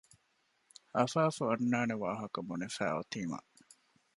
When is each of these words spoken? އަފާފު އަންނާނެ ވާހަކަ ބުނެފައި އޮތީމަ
އަފާފު 0.95 1.41
އަންނާނެ 1.49 1.95
ވާހަކަ 2.03 2.39
ބުނެފައި 2.47 2.93
އޮތީމަ 2.95 3.39